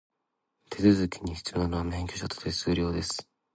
[0.71, 3.29] 手続きに必要なのは、免許証と手数料です。